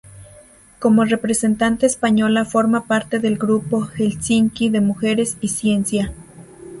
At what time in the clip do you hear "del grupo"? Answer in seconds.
3.19-3.85